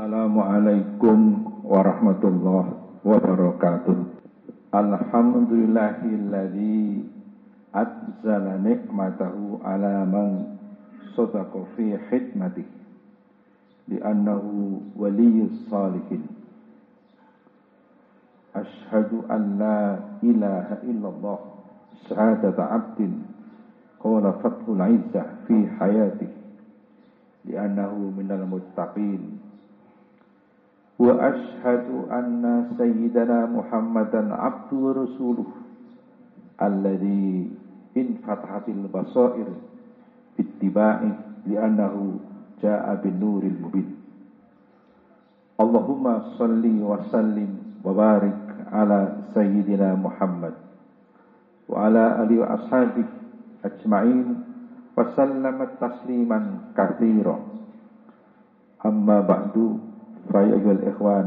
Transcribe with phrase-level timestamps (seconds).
[0.00, 2.72] Assalamualaikum warahmatullahi
[3.04, 4.00] wabarakatuh.
[4.72, 7.04] Alhamdulillahilladzi
[7.68, 10.56] adzala nikmatahu ala man
[11.12, 12.64] sadaqa fi hikmatih
[13.92, 16.24] li'annahu waliyyus salihin.
[18.56, 21.44] Ashhadu an la ilaha illallah
[22.08, 23.20] syahadata 'abdin
[24.00, 26.40] qala fathul 'izzah fi hayatihi
[27.52, 29.39] li'annahu minal muttaqin
[31.00, 32.44] وأشهد أن
[32.76, 35.48] سيدنا محمدا عبد ورسوله
[36.62, 37.50] الذي
[37.96, 39.48] انفتحت البصائر
[40.36, 41.12] باتباعه
[41.46, 41.94] لأنه
[42.62, 43.90] جاء بالنور المبين.
[45.60, 46.04] اللهم
[46.36, 47.50] صل وسلم
[47.84, 48.40] وبارك
[48.72, 49.00] على
[49.34, 50.54] سيدنا محمد
[51.68, 53.08] وعلى آله وأصحابه
[53.64, 54.28] أجمعين
[54.96, 56.38] وسلم تسليما
[56.76, 57.36] كثيرا.
[58.86, 59.56] أما بعد
[60.28, 61.26] Faya ayyuhal ikhwan.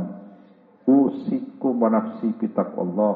[0.85, 3.16] Usikum wa nafsi bitaqwallah.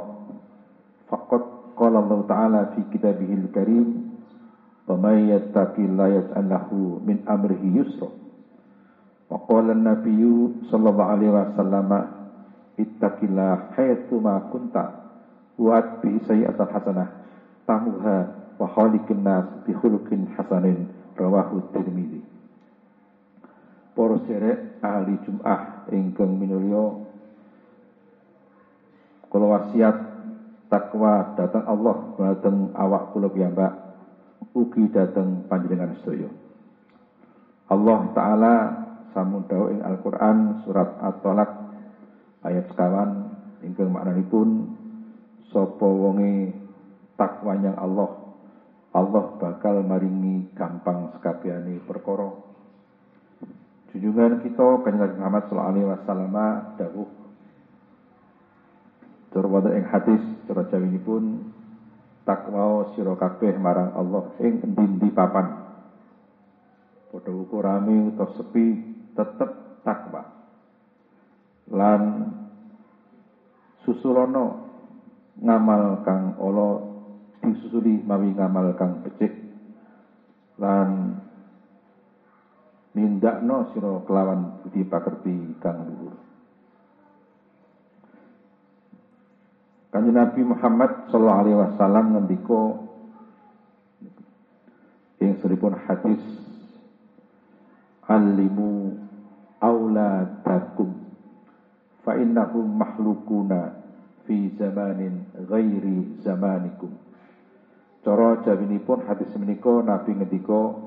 [1.11, 1.43] Faqad
[1.77, 4.17] qala Allah Ta'ala fi kitabihil karim
[4.87, 8.07] Wa may yattaqillah yaj'al lahu min amrihi yusra.
[9.27, 11.91] Wa qala an-nabiyyu sallallahu alaihi wasallam
[12.79, 15.11] Ittaqillah haitsu ma kunta
[15.59, 17.09] Wa bi sayyi'atil hasanah
[17.67, 18.17] tamuha
[18.55, 20.87] wa khaliqin nas bi khuluqin hasanin.
[21.17, 22.21] Rawahu Tirmidzi.
[23.97, 27.03] Para serek ahli Jum'ah ingkang minulya
[29.27, 29.97] kula wasiat
[30.71, 33.73] takwa datang Allah dhateng awak kula piyambak
[34.55, 36.29] ugi dhateng panjenengan sedaya.
[37.67, 38.53] Allah taala
[39.11, 41.51] samun dawuh ing Al-Qur'an surat At-Talaq
[42.47, 44.71] ayat sekawan ingkang maknanipun
[45.51, 46.55] sapa wonge
[47.19, 48.13] takwanya Allah
[48.95, 52.46] Allah bakal maringi gampang sekabehane perkara
[53.97, 56.35] Junjungan kita kanjeng Muhammad sallallahu alaihi wasallam
[56.77, 57.09] dawuh
[59.33, 60.69] wonten ing hadis cara
[61.01, 61.53] pun
[62.29, 65.65] takwa sira kabeh marang Allah ing endi-endi papan.
[67.09, 68.65] Padha ukurane utawa sepi
[69.17, 70.21] tetep takwa.
[71.73, 72.01] Lan
[73.81, 74.69] susulono
[75.41, 76.69] ngamal kang ala
[77.41, 79.33] disusuli mawi ngamal kang becik.
[80.61, 81.17] Lan
[82.97, 86.17] nindakno sira kelawan budi pakerti kang luhur.
[89.93, 92.61] Kanjeng Nabi Muhammad sallallahu alaihi wasallam ngendika
[95.21, 96.21] ing seripun hadis
[98.07, 98.97] Alimu
[99.59, 100.95] auladakum
[102.01, 103.77] fa innahum mahlukuna
[104.25, 106.97] fi zamanin ghairi zamanikum.
[108.01, 110.86] Cara jawinipun hadis menika Nabi ngendika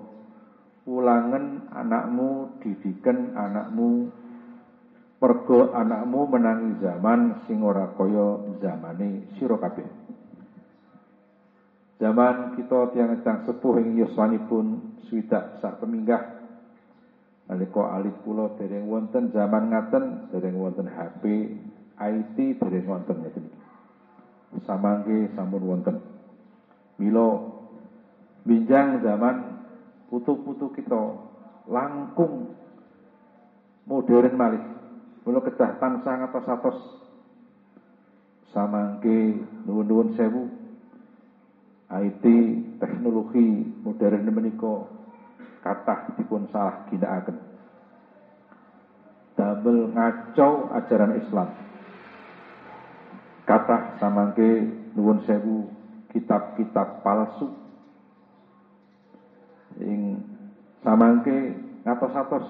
[0.88, 4.08] ulangan anakmu, didikan anakmu,
[5.20, 9.88] pergo anakmu menangi zaman sing ora kaya zamane sira kabeh.
[12.00, 16.40] Zaman kita tiang cang sepuh ing yuswanipun swidak sak peminggah
[17.50, 21.50] nalika alit kula dereng wonten zaman ngaten dereng wonten HP,
[21.98, 23.60] IT dereng wonten ngeten iki.
[24.64, 25.98] Samangke sampun wonten.
[26.96, 27.42] Mila
[28.46, 29.49] binjang zaman
[30.10, 31.16] putu-putu kita.
[31.70, 32.58] Langkung.
[33.86, 34.64] Modern malih
[35.24, 36.78] mula kedah tansah ngatos-atos
[38.50, 40.50] samangke nuwun-nuwun sewu.
[41.90, 42.24] IT
[42.78, 44.86] teknologi modern menika
[45.62, 47.34] kathah dipun salah ginakaken.
[49.34, 51.48] Damel ngacau ajaran Islam.
[53.42, 55.66] Kathah samangke nuwun sewu
[56.14, 57.59] kitab-kitab palsu
[59.78, 60.18] ing
[60.82, 61.54] samangke
[61.86, 62.46] ngatos-atos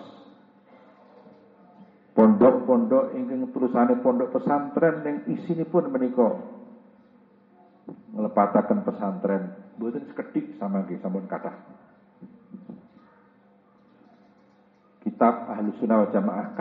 [2.14, 6.36] pondok-pondok ingkang terusane pondok pesantren ning isinipun menika
[8.12, 9.42] nglepataken pesantren.
[9.80, 11.56] Mboten sekedhik samangke sampun kathah.
[15.00, 16.52] Kitab ahlu sunnah wal jamaah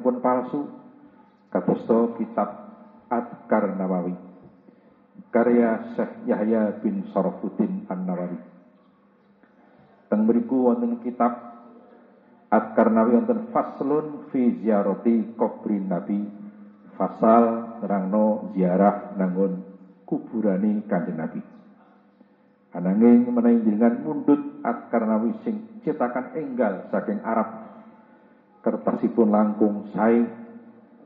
[0.00, 0.64] pun palsu
[1.52, 2.48] kadosta kitab
[3.12, 4.16] Adkar Nawawi.
[5.28, 8.51] Karya Syekh Yahya bin Sarafuddin An-Nawawi
[10.12, 11.32] Teng beriku wonten kitab
[12.52, 16.20] At-Karnawi wonten faslun fi ziarati kubrin Nabi.
[17.00, 19.64] Fasal nerangno ziarah nangun
[20.04, 21.40] kuburani Kanjeng Nabi.
[22.76, 27.48] Ananging menawi jenengan mundut At-Karnawi sing cetakan enggal saking Arab
[28.60, 30.28] kertasipun langkung sae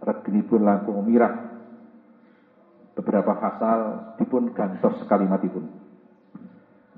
[0.02, 1.62] reginipun langkung mirah.
[2.98, 5.75] Beberapa fasal dipun gantos kalimatipun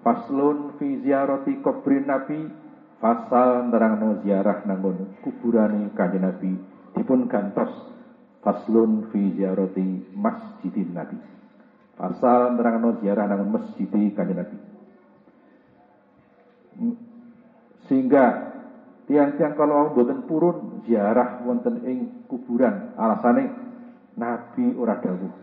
[0.02, 2.68] Faslun fi ziarati kubrin Nabi.
[2.98, 6.50] Fasal nerangno ziarah nangun kuburane Kanjeng Nabi
[6.98, 7.70] dipun gantos.
[8.42, 11.18] Faslun fi ziarati masjidin nabi.
[11.98, 14.58] Pasal nerangno ziarah nang masjid kanjeng nabi.
[17.90, 18.24] Sehingga
[19.10, 22.94] tiang-tiang kalau boten purun ziarah wonten ing kuburan.
[22.94, 23.50] Alasane
[24.14, 25.34] nabi ora dawuh.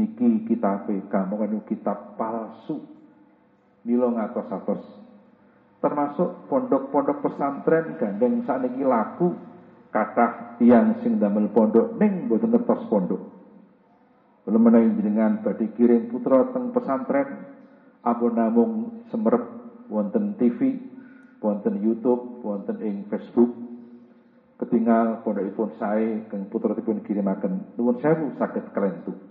[0.00, 2.97] Niki kitab kamu kitab palsu
[3.88, 4.84] milo ngatos-atos
[5.80, 9.32] termasuk pondok-pondok pesantren gandeng sakniki laku
[9.88, 13.22] kata tiang sing damel pondok ning boten ngertos pondok.
[14.44, 17.48] Belum menawi jenengan badhe kirim putra teng pesantren
[18.04, 19.44] apa namung semerep
[19.88, 20.76] wonten TV
[21.40, 23.54] wonten YouTube wonten ing Facebook.
[24.58, 27.78] Ketinggal pondokipun sae kang putra dipun kirimaken.
[27.78, 29.27] Nuwun sewu saged kelentu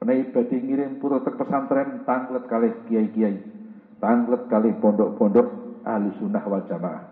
[0.00, 3.36] menawi badhe ngirim putra teng pesantren tanglet kalih kiai-kiai
[4.00, 5.48] tanglet kali pondok-pondok
[5.84, 7.04] ahli sunnah wal jamaah.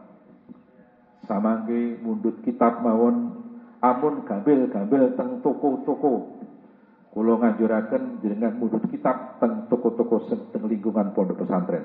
[1.28, 3.36] Samangke mundut kitab mawon
[3.84, 6.40] amun gambil-gambil teng toko-toko.
[7.12, 11.84] Kula nganjuraken jenengan mundut kitab teng toko-toko teng lingkungan pondok pesantren.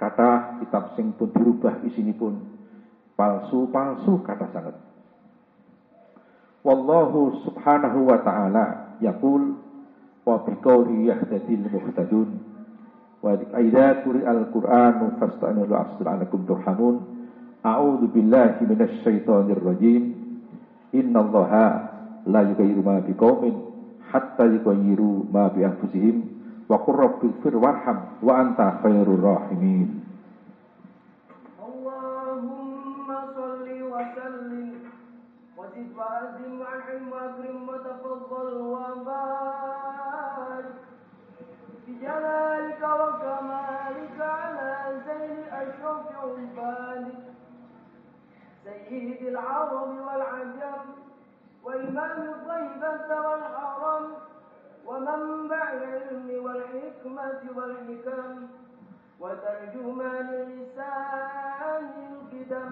[0.00, 2.38] Kata kitab sing pun dirubah isinipun
[3.12, 4.76] palsu-palsu kata sangat.
[6.62, 9.57] Wallahu subhanahu wa ta'ala yaqul
[10.28, 12.28] wa biqawli yahdadil muhtadun.
[13.24, 17.00] Wa idza quri'al qur'anu fasta'inu la'aslakum turhamun.
[17.64, 20.12] A'udzu billahi minasy syaithanir rajim.
[20.92, 21.64] Innallaha
[22.28, 23.56] la yughayyiru ma biqaumin
[24.12, 26.24] hatta yughayyiru ma bi anfusihim
[26.68, 30.04] wa qur rabbighfir warham wa anta khairur rahimin.
[31.60, 34.92] Allahumma salli wa sallim.
[35.56, 36.28] Wa zid wa
[42.08, 47.24] بجلالك وكمالك على زين أشرف عبادك.
[48.64, 50.80] سيد العرب والعجم
[51.64, 54.12] وإمام الطيبة والحرم
[54.86, 58.48] ومنبع العلم والحكمة والحكم
[59.20, 62.70] وترجمان لسان القدم.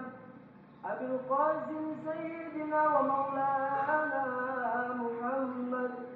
[0.85, 4.25] أبي القاسم سيدنا ومولانا
[4.95, 6.16] محمد.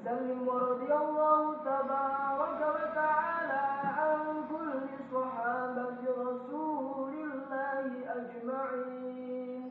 [0.00, 4.80] وسلم ورضي الله تبارك وتعالى عن كل
[5.12, 9.64] صحابة رسول الله أجمعين.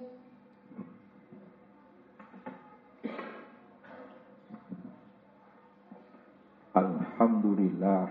[6.77, 8.03] الحمد لله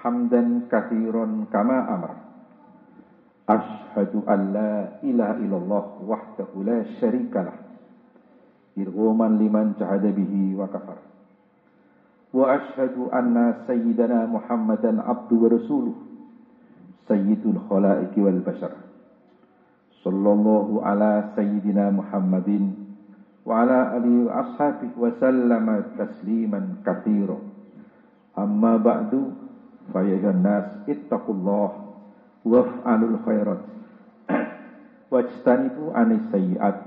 [0.00, 0.42] حمدا
[0.72, 2.12] كثيرا كما أمر.
[3.48, 4.72] أشهد أن لا
[5.04, 7.56] إله إلا الله وحده لا شريك له
[8.80, 10.98] إرغاما لمن جحد به وكفر.
[12.34, 15.96] وأشهد أن سيدنا محمدا عبد ورسوله
[17.08, 18.72] سيد الخلائق والبشر.
[20.04, 22.50] صلى الله على سيدنا محمد
[23.48, 25.66] وعلى آله وأصحابه وسلم
[25.98, 27.38] تسليما كثيرا.
[28.38, 29.12] أما بعد
[29.92, 31.70] فيا الناس اتقوا الله
[32.44, 33.62] وافعلوا الخيرات.
[35.10, 36.80] واجتنبوا عن السيئات.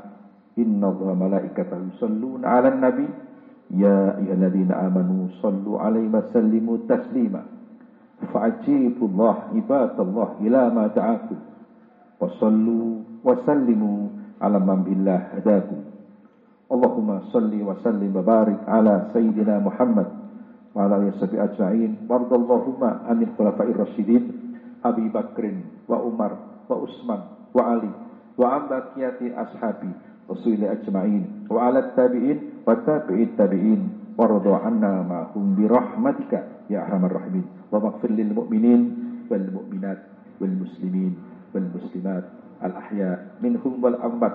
[0.61, 3.09] إن الله ملائكته يصلون على النبي.
[3.71, 7.41] يا أيها الذين آمنوا صلوا عليه وسلموا تسليما.
[8.33, 11.39] فأجيبوا الله عباد الله إلى ما دعاكم.
[12.19, 12.91] وصلوا
[13.23, 13.99] وسلموا
[14.41, 15.79] على من بالله هداكم.
[16.71, 20.07] اللهم صل وسلم وبارك على سيدنا محمد
[20.75, 21.91] وعلى آله وصحبه أجمعين.
[22.09, 24.23] وارض اللهم عن الخلفاء الراشدين
[24.85, 25.43] أبي بكر
[25.89, 26.31] وعمر
[26.69, 27.21] وعثمان
[27.53, 27.91] وعلي
[28.37, 29.91] وعن بقية أصحابه
[30.31, 33.80] رسول أجمعين وعلى التابعين وتابع التابعين
[34.18, 36.32] وارضوا عنا معهم برحمتك
[36.70, 38.80] يا أرحم الراحمين واغفر للمؤمنين
[39.30, 40.00] والمؤمنات
[40.40, 41.12] والمسلمين
[41.54, 42.24] والمسلمات
[42.64, 44.34] الأحياء منهم والأموات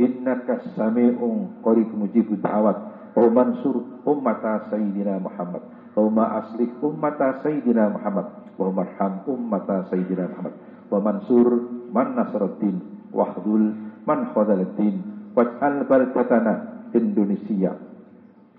[0.00, 1.16] إنك سميع
[1.62, 2.78] قريب مجيب الدعوات
[3.16, 3.74] اللهم انصر
[4.08, 5.62] أمة سيدنا محمد
[5.98, 8.26] اللهم أصلح أمة سيدنا محمد
[8.60, 10.54] اللهم ارحم أمة سيدنا محمد
[10.90, 11.48] ومنصور
[11.94, 12.76] من نصر الدين
[13.12, 13.64] واخذل
[14.08, 14.96] من خذل الدين
[15.36, 16.54] واجعل بلدتنا
[16.95, 17.73] إندونيسيا.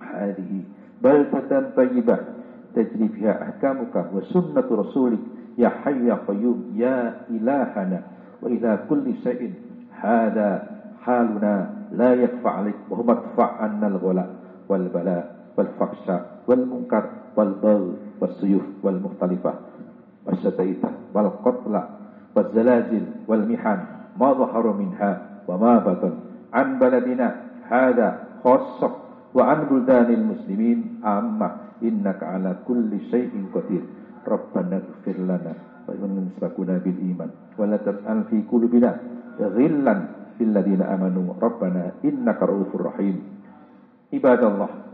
[0.00, 0.62] هذه
[1.02, 2.18] بلدة طيبة
[2.74, 5.18] تجري فيها أحكامك وسنة رسولك.
[5.58, 8.02] يا حي يا قيوم يا إلهنا
[8.42, 9.52] وإلى كل شيء
[10.00, 10.68] هذا
[11.02, 14.30] حالنا لا يخفى عليك وهم ادفع عنا الغلاء
[14.68, 17.04] والبلاء والفحشاء والمنكر
[17.36, 19.54] والبغي والسيوف والمختلفة.
[20.26, 21.80] والشتيتة والقتل
[22.36, 23.78] والزلازل والمحن
[24.20, 26.12] ما ظهر منها وما بطن
[26.52, 27.36] عن بلدنا.
[27.68, 28.94] هذا khosok
[29.34, 33.82] wa an buldanil muslimin amma innaka ala kulli syai'in qadir.
[34.22, 37.30] Rabbana ighfir lana wa lana sakuna bil iman.
[37.58, 38.94] Wa la taj'al fi qulubina
[39.34, 41.34] ghillan lil ladina amanu.
[41.42, 43.18] Rabbana innaka ra'ufur rahim.
[44.14, 44.86] Ibadallah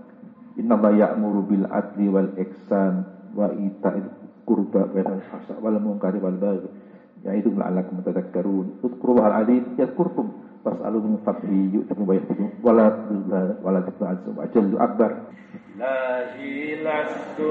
[0.52, 4.04] Innama ya'muru bil adli wal ihsan wa ita'il
[4.44, 6.68] qurba wa nahyi wal munkari wal baghi.
[7.24, 8.84] Yaitu la'allakum tadhakkarun.
[8.84, 12.86] Udhkuru al-alim yadhkurkum fas'aluhu min fadli yu'tikum wa yahdikum wala
[13.62, 15.10] wala takunu azza wa jalla akbar.
[15.78, 17.50] La ilastu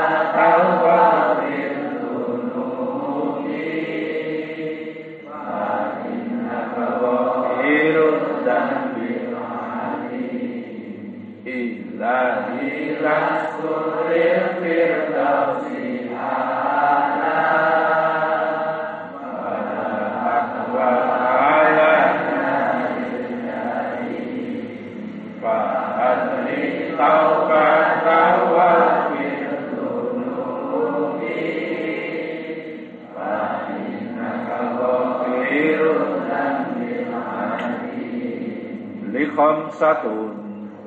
[39.12, 40.02] لخمسة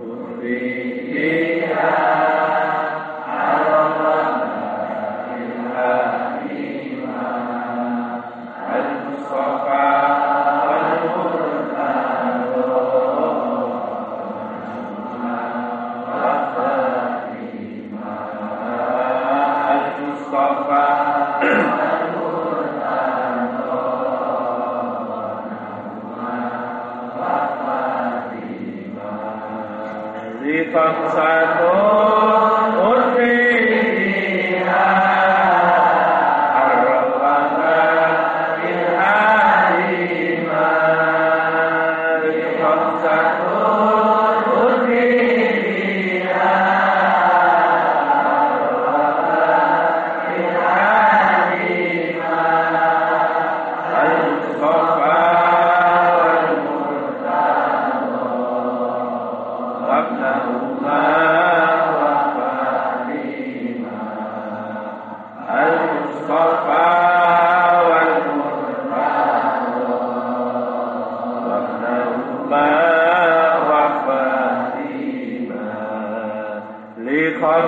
[0.02, 2.23] أخفيها على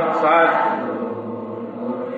[0.07, 0.89] outside.
[0.89, 2.17] Lord, Lord,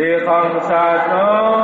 [0.00, 1.59] Ekam Satnam